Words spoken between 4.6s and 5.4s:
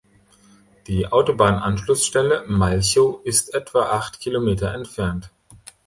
entfernt.